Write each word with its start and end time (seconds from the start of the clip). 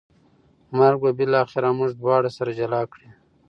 مرګ 0.77 0.97
به 1.03 1.11
بالاخره 1.17 1.69
موږ 1.77 1.91
دواړه 2.01 2.29
سره 2.37 2.51
جلا 2.59 2.81
کړي 2.91 3.07